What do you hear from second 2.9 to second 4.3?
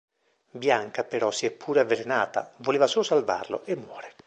salvarlo e muore.